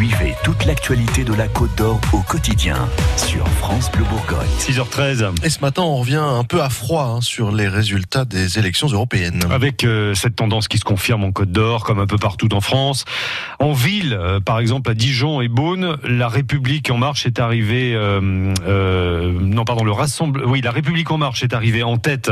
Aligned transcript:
Suivez 0.00 0.34
toute 0.42 0.64
l'actualité 0.64 1.24
de 1.24 1.34
la 1.34 1.46
Côte 1.46 1.76
d'Or 1.76 2.00
au 2.14 2.20
quotidien 2.20 2.88
sur 3.18 3.46
France 3.58 3.92
Bleu 3.92 4.04
Bourgogne. 4.04 4.48
6h13. 4.58 5.44
Et 5.44 5.50
ce 5.50 5.60
matin, 5.60 5.82
on 5.82 5.96
revient 5.96 6.22
un 6.22 6.42
peu 6.42 6.62
à 6.62 6.70
froid 6.70 7.04
hein, 7.04 7.20
sur 7.20 7.52
les 7.52 7.68
résultats 7.68 8.24
des 8.24 8.58
élections 8.58 8.86
européennes. 8.86 9.42
Avec 9.50 9.84
euh, 9.84 10.14
cette 10.14 10.36
tendance 10.36 10.68
qui 10.68 10.78
se 10.78 10.84
confirme 10.84 11.22
en 11.24 11.32
Côte 11.32 11.52
d'Or, 11.52 11.84
comme 11.84 11.98
un 11.98 12.06
peu 12.06 12.16
partout 12.16 12.54
en 12.54 12.62
France. 12.62 13.04
En 13.58 13.72
ville, 13.72 14.14
euh, 14.18 14.40
par 14.40 14.58
exemple 14.58 14.90
à 14.90 14.94
Dijon 14.94 15.42
et 15.42 15.48
Beaune, 15.48 15.98
la 16.02 16.28
République 16.28 16.90
en 16.90 16.96
marche 16.96 17.26
est 17.26 17.38
arrivée. 17.38 17.92
Euh, 17.94 18.54
euh, 18.66 19.38
non, 19.38 19.66
pardon, 19.66 19.84
le 19.84 19.92
rassemble. 19.92 20.44
Oui, 20.46 20.62
la 20.62 20.70
République 20.70 21.10
en 21.10 21.18
marche 21.18 21.42
est 21.42 21.52
arrivée 21.52 21.82
en 21.82 21.98
tête 21.98 22.30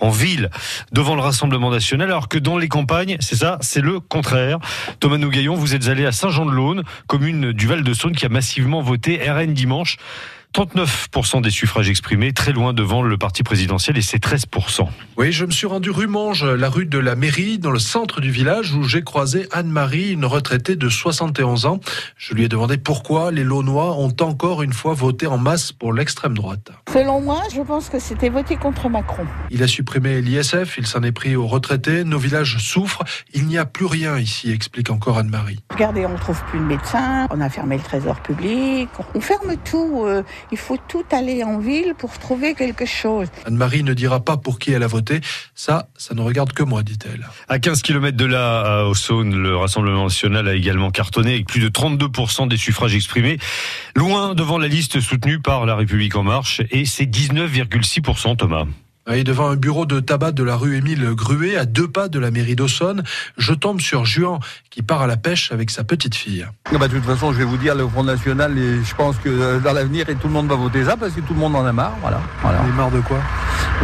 en 0.00 0.10
ville 0.10 0.50
devant 0.92 1.16
le 1.16 1.22
Rassemblement 1.22 1.72
national, 1.72 2.10
alors 2.10 2.28
que 2.28 2.38
dans 2.38 2.58
les 2.58 2.68
campagnes, 2.68 3.16
c'est 3.18 3.34
ça, 3.34 3.58
c'est 3.60 3.80
le 3.80 3.98
contraire. 3.98 4.60
Thomas 5.00 5.18
Nougaillon, 5.18 5.56
vous 5.56 5.74
êtes 5.74 5.88
allé 5.88 6.06
à 6.06 6.12
Saint-Jean-de-Laune, 6.12 6.84
commune 7.08 7.52
du 7.52 7.66
Val-de-Saône, 7.66 8.14
qui 8.14 8.26
a 8.26 8.28
massivement 8.28 8.80
voté 8.80 9.18
RN 9.28 9.52
dimanche. 9.52 9.96
39% 10.54 11.42
des 11.42 11.50
suffrages 11.50 11.88
exprimés, 11.88 12.32
très 12.32 12.52
loin 12.52 12.72
devant 12.72 13.02
le 13.02 13.16
parti 13.16 13.42
présidentiel, 13.42 13.96
et 13.98 14.02
c'est 14.02 14.22
13%. 14.22 14.88
Oui, 15.16 15.30
je 15.30 15.44
me 15.44 15.50
suis 15.50 15.66
rendu 15.66 15.90
rue 15.90 16.06
Mange, 16.06 16.44
la 16.44 16.68
rue 16.68 16.86
de 16.86 16.98
la 16.98 17.14
mairie, 17.16 17.58
dans 17.58 17.70
le 17.70 17.78
centre 17.78 18.20
du 18.20 18.30
village, 18.30 18.72
où 18.72 18.82
j'ai 18.84 19.02
croisé 19.02 19.46
Anne-Marie, 19.52 20.10
une 20.12 20.24
retraitée 20.24 20.74
de 20.74 20.88
71 20.88 21.66
ans. 21.66 21.80
Je 22.16 22.34
lui 22.34 22.44
ai 22.44 22.48
demandé 22.48 22.78
pourquoi 22.78 23.30
les 23.30 23.44
Launois 23.44 23.96
ont 23.98 24.14
encore 24.20 24.62
une 24.62 24.72
fois 24.72 24.94
voté 24.94 25.26
en 25.26 25.38
masse 25.38 25.70
pour 25.72 25.92
l'extrême 25.92 26.34
droite. 26.34 26.70
Selon 26.92 27.20
moi, 27.20 27.42
je 27.54 27.60
pense 27.60 27.88
que 27.88 27.98
c'était 27.98 28.28
voter 28.30 28.56
contre 28.56 28.88
Macron. 28.88 29.26
Il 29.50 29.62
a 29.62 29.68
supprimé 29.68 30.20
l'ISF, 30.22 30.76
il 30.78 30.86
s'en 30.86 31.02
est 31.02 31.12
pris 31.12 31.36
aux 31.36 31.46
retraités, 31.46 32.04
nos 32.04 32.18
villages 32.18 32.56
souffrent, 32.58 33.04
il 33.34 33.46
n'y 33.46 33.58
a 33.58 33.64
plus 33.66 33.86
rien 33.86 34.18
ici, 34.18 34.50
explique 34.50 34.90
encore 34.90 35.18
Anne-Marie. 35.18 35.60
Regardez, 35.70 36.06
on 36.06 36.16
trouve 36.16 36.42
plus 36.44 36.58
de 36.58 36.64
médecins, 36.64 37.26
on 37.30 37.40
a 37.40 37.50
fermé 37.50 37.76
le 37.76 37.82
trésor 37.82 38.16
public, 38.20 38.88
on 39.14 39.20
ferme 39.20 39.54
tout. 39.64 40.04
euh, 40.06 40.22
il 40.52 40.58
faut 40.58 40.78
tout 40.88 41.04
aller 41.12 41.42
en 41.44 41.58
ville 41.58 41.94
pour 41.96 42.18
trouver 42.18 42.54
quelque 42.54 42.86
chose. 42.86 43.28
Anne-Marie 43.46 43.82
ne 43.82 43.94
dira 43.94 44.20
pas 44.20 44.36
pour 44.36 44.58
qui 44.58 44.72
elle 44.72 44.82
a 44.82 44.86
voté, 44.86 45.20
ça, 45.54 45.88
ça 45.96 46.14
ne 46.14 46.20
regarde 46.20 46.52
que 46.52 46.62
moi, 46.62 46.82
dit-elle. 46.82 47.28
À 47.48 47.58
15 47.58 47.82
km 47.82 48.16
de 48.16 48.24
là, 48.24 48.86
à 48.88 48.94
Saône, 48.94 49.34
le 49.34 49.56
Rassemblement 49.56 50.04
national 50.04 50.48
a 50.48 50.54
également 50.54 50.90
cartonné 50.90 51.34
avec 51.34 51.46
plus 51.46 51.60
de 51.60 51.68
32% 51.68 52.48
des 52.48 52.56
suffrages 52.56 52.94
exprimés, 52.94 53.38
loin 53.94 54.34
devant 54.34 54.58
la 54.58 54.68
liste 54.68 55.00
soutenue 55.00 55.40
par 55.40 55.66
La 55.66 55.76
République 55.76 56.16
En 56.16 56.22
Marche, 56.22 56.62
et 56.70 56.84
c'est 56.84 57.06
19,6% 57.06 58.36
Thomas. 58.36 58.66
Et 59.10 59.24
devant 59.24 59.48
un 59.48 59.56
bureau 59.56 59.86
de 59.86 60.00
tabac 60.00 60.32
de 60.32 60.42
la 60.42 60.54
rue 60.54 60.76
Émile 60.76 61.14
Gruet, 61.14 61.56
à 61.56 61.64
deux 61.64 61.88
pas 61.88 62.08
de 62.08 62.18
la 62.18 62.30
mairie 62.30 62.56
d'Aussonne, 62.56 63.02
je 63.38 63.54
tombe 63.54 63.80
sur 63.80 64.04
Juan 64.04 64.38
qui 64.68 64.82
part 64.82 65.00
à 65.00 65.06
la 65.06 65.16
pêche 65.16 65.50
avec 65.50 65.70
sa 65.70 65.82
petite 65.82 66.14
fille. 66.14 66.46
Ah 66.66 66.76
bah, 66.76 66.88
de 66.88 66.94
toute 66.94 67.06
façon, 67.06 67.32
je 67.32 67.38
vais 67.38 67.44
vous 67.44 67.56
dire, 67.56 67.74
le 67.74 67.88
Front 67.88 68.04
National, 68.04 68.58
et 68.58 68.84
je 68.84 68.94
pense 68.94 69.16
que 69.16 69.30
euh, 69.30 69.60
dans 69.60 69.72
l'avenir, 69.72 70.10
et 70.10 70.14
tout 70.14 70.28
le 70.28 70.34
monde 70.34 70.48
va 70.48 70.56
voter 70.56 70.84
ça 70.84 70.96
parce 70.96 71.12
que 71.12 71.20
tout 71.20 71.32
le 71.32 71.40
monde 71.40 71.56
en 71.56 71.64
a 71.64 71.72
marre. 71.72 71.96
Voilà. 72.02 72.20
voilà. 72.42 72.60
Il 72.64 72.70
est 72.70 72.76
marre 72.76 72.90
de 72.90 73.00
quoi? 73.00 73.18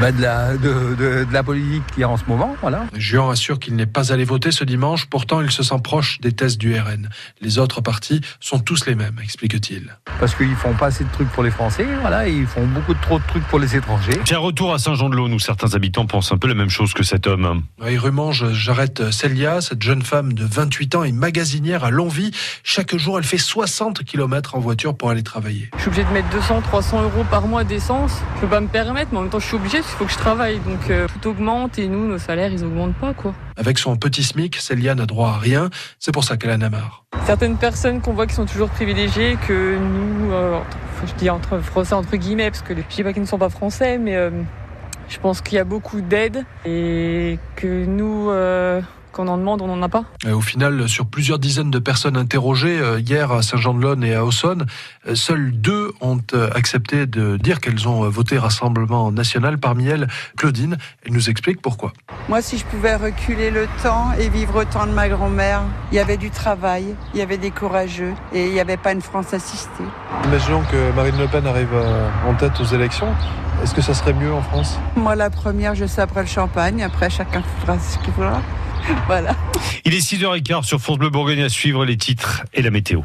Bah, 0.00 0.10
de, 0.10 0.20
la, 0.20 0.56
de, 0.56 0.94
de, 0.96 1.24
de 1.24 1.32
la 1.32 1.42
politique 1.44 1.86
qu'il 1.92 2.00
y 2.00 2.04
a 2.04 2.08
en 2.08 2.16
ce 2.16 2.24
moment. 2.26 2.56
Voilà. 2.60 2.86
Juan 2.94 3.30
assure 3.30 3.60
qu'il 3.60 3.76
n'est 3.76 3.86
pas 3.86 4.12
allé 4.12 4.24
voter 4.24 4.50
ce 4.50 4.64
dimanche, 4.64 5.06
pourtant 5.06 5.40
il 5.40 5.50
se 5.50 5.62
sent 5.62 5.76
proche 5.84 6.20
des 6.20 6.32
thèses 6.32 6.58
du 6.58 6.74
RN. 6.74 7.08
Les 7.40 7.58
autres 7.58 7.80
partis 7.80 8.20
sont 8.40 8.58
tous 8.58 8.86
les 8.86 8.94
mêmes, 8.96 9.16
explique-t-il. 9.22 9.96
Parce 10.18 10.34
qu'ils 10.34 10.56
font 10.56 10.72
pas 10.74 10.86
assez 10.86 11.04
de 11.04 11.10
trucs 11.12 11.28
pour 11.28 11.42
les 11.44 11.50
Français. 11.52 11.86
Voilà. 12.00 12.26
Et 12.28 12.32
ils 12.32 12.46
font 12.46 12.66
beaucoup 12.66 12.94
trop 12.94 13.18
de 13.18 13.24
trucs 13.28 13.44
pour 13.44 13.58
les 13.60 13.76
étrangers. 13.76 14.18
Tiens, 14.24 14.38
retour 14.38 14.74
à 14.74 14.78
Saint-Jean-de-Laune 14.78 15.34
où 15.34 15.38
certains 15.38 15.74
habitants 15.74 16.06
pensent 16.06 16.32
un 16.32 16.38
peu 16.38 16.48
la 16.48 16.54
même 16.54 16.70
chose 16.70 16.94
que 16.94 17.04
cet 17.04 17.26
homme. 17.26 17.62
Oui, 17.80 17.96
rue 17.96 18.10
Mange, 18.10 18.52
j'arrête 18.52 19.12
Célia, 19.12 19.60
cette 19.60 19.82
jeune 19.82 20.02
femme 20.02 20.32
de 20.32 20.44
28 20.44 20.94
ans 20.96 21.04
et 21.04 21.12
magasinière 21.12 21.84
à 21.84 21.90
Longwy. 21.90 22.32
Chaque 22.64 22.96
jour, 22.96 23.18
elle 23.18 23.24
fait 23.24 23.38
60 23.38 24.04
km 24.04 24.56
en 24.56 24.58
voiture 24.58 24.96
pour 24.96 25.10
aller 25.10 25.22
travailler. 25.22 25.70
Je 25.76 25.82
suis 25.82 25.88
obligée 25.88 26.04
de 26.04 26.12
mettre 26.12 26.30
200, 26.30 26.62
300 26.62 27.02
euros 27.02 27.24
par 27.30 27.46
mois 27.46 27.62
d'essence. 27.62 28.12
Je 28.36 28.40
peux 28.40 28.48
pas 28.48 28.60
me 28.60 28.68
permettre, 28.68 29.10
mais 29.12 29.18
en 29.18 29.22
même 29.22 29.30
temps, 29.30 29.38
je 29.38 29.46
suis 29.46 29.56
obligée 29.56 29.81
qu'il 29.86 29.96
faut 29.96 30.04
que 30.06 30.12
je 30.12 30.16
travaille. 30.18 30.58
Donc, 30.60 30.90
euh, 30.90 31.06
tout 31.20 31.28
augmente 31.30 31.78
et 31.78 31.88
nous, 31.88 32.06
nos 32.08 32.18
salaires, 32.18 32.52
ils 32.52 32.64
augmentent 32.64 32.96
pas, 32.96 33.12
quoi. 33.14 33.34
Avec 33.56 33.78
son 33.78 33.96
petit 33.96 34.22
SMIC, 34.22 34.56
Célia 34.56 34.94
n'a 34.94 35.06
droit 35.06 35.30
à 35.30 35.38
rien. 35.38 35.70
C'est 35.98 36.12
pour 36.12 36.24
ça 36.24 36.36
qu'elle 36.36 36.52
en 36.52 36.60
a 36.60 36.68
marre. 36.70 37.04
Certaines 37.26 37.56
personnes 37.56 38.00
qu'on 38.00 38.12
voit 38.14 38.26
qui 38.26 38.34
sont 38.34 38.46
toujours 38.46 38.68
privilégiées, 38.70 39.36
que 39.46 39.76
nous, 39.78 40.32
euh, 40.32 40.56
entre- 40.58 40.76
faut 40.96 41.04
que 41.06 41.10
je 41.10 41.14
dis 41.16 41.30
entre 41.30 41.58
français 41.58 41.94
entre 41.94 42.16
guillemets, 42.16 42.50
parce 42.50 42.62
que 42.62 42.72
les- 42.72 42.84
dis 42.88 43.02
pas 43.02 43.12
qu'ils 43.12 43.22
ne 43.22 43.26
sont 43.26 43.38
pas 43.38 43.50
français, 43.50 43.98
mais 43.98 44.16
euh, 44.16 44.30
je 45.08 45.18
pense 45.18 45.40
qu'il 45.40 45.56
y 45.56 45.58
a 45.60 45.64
beaucoup 45.64 46.00
d'aides 46.00 46.44
et 46.64 47.38
que 47.56 47.84
nous, 47.84 48.30
euh, 49.12 49.16
quand 49.16 49.24
on 49.24 49.28
en 49.28 49.38
demande, 49.38 49.62
on 49.62 49.68
n'en 49.68 49.82
a 49.82 49.88
pas. 49.88 50.04
Et 50.26 50.32
au 50.32 50.40
final, 50.40 50.88
sur 50.88 51.06
plusieurs 51.06 51.38
dizaines 51.38 51.70
de 51.70 51.78
personnes 51.78 52.16
interrogées 52.16 52.78
euh, 52.78 53.00
hier 53.00 53.32
à 53.32 53.42
Saint-Jean-de-Laune 53.42 54.04
et 54.04 54.14
à 54.14 54.24
Aussonne, 54.24 54.66
euh, 55.06 55.14
seules 55.14 55.52
deux 55.52 55.92
ont 56.00 56.20
euh, 56.34 56.50
accepté 56.54 57.06
de 57.06 57.36
dire 57.36 57.60
qu'elles 57.60 57.88
ont 57.88 58.08
voté 58.08 58.38
Rassemblement 58.38 59.12
National. 59.12 59.58
Parmi 59.58 59.86
elles, 59.86 60.08
Claudine. 60.36 60.76
Elle 61.04 61.12
nous 61.12 61.30
explique 61.30 61.60
pourquoi. 61.60 61.92
Moi, 62.28 62.42
si 62.42 62.58
je 62.58 62.64
pouvais 62.64 62.96
reculer 62.96 63.50
le 63.50 63.66
temps 63.82 64.12
et 64.18 64.28
vivre 64.28 64.62
au 64.62 64.64
temps 64.64 64.86
de 64.86 64.92
ma 64.92 65.08
grand-mère, 65.08 65.62
il 65.90 65.96
y 65.96 65.98
avait 65.98 66.16
du 66.16 66.30
travail, 66.30 66.94
il 67.14 67.18
y 67.18 67.22
avait 67.22 67.38
des 67.38 67.50
courageux 67.50 68.14
et 68.32 68.46
il 68.46 68.52
n'y 68.52 68.60
avait 68.60 68.76
pas 68.76 68.92
une 68.92 69.02
France 69.02 69.34
assistée. 69.34 69.84
Imaginons 70.24 70.62
que 70.70 70.92
Marine 70.94 71.18
Le 71.18 71.26
Pen 71.26 71.46
arrive 71.46 71.74
en 72.26 72.34
tête 72.34 72.52
aux 72.60 72.64
élections. 72.64 73.08
Est-ce 73.62 73.74
que 73.74 73.82
ça 73.82 73.94
serait 73.94 74.12
mieux 74.14 74.32
en 74.32 74.42
France? 74.42 74.78
Moi, 74.96 75.14
la 75.14 75.30
première, 75.30 75.74
je 75.74 75.86
sabrerai 75.86 76.22
le 76.22 76.26
champagne. 76.26 76.82
Après, 76.82 77.10
chacun 77.10 77.42
fera 77.60 77.78
ce 77.78 77.98
qu'il 77.98 78.12
voudra. 78.12 78.40
Voilà. 79.06 79.34
Il 79.84 79.94
est 79.94 79.98
6h15 79.98 80.64
sur 80.64 80.80
France 80.80 80.98
Bleu 80.98 81.10
Bourgogne 81.10 81.42
à 81.42 81.48
suivre 81.48 81.84
les 81.84 81.96
titres 81.96 82.44
et 82.52 82.62
la 82.62 82.70
météo. 82.70 83.02